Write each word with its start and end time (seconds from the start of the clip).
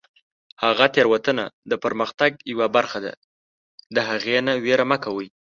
هره 0.61 0.87
تیروتنه 0.95 1.45
د 1.69 1.73
پرمختګ 1.83 2.31
یوه 2.51 2.67
برخه 2.75 2.99
ده، 3.05 3.13
د 3.95 3.97
هغې 4.09 4.37
نه 4.47 4.53
ویره 4.63 4.85
مه 4.91 4.97
کوئ. 5.03 5.27